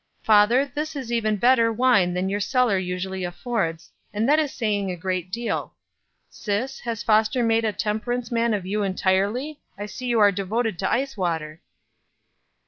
[0.23, 4.89] Father, this is even better wine than your cellar usually affords, and that is saying
[4.89, 5.75] a great deal.
[6.27, 10.79] Sis, has Foster made a temperance man of you entirely; I see you are devoted
[10.79, 11.61] to ice water?"